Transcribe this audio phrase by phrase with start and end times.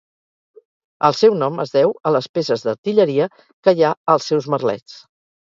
[1.09, 4.99] El seu nom es deu a les peces d'artilleria que hi ha als seus merlets.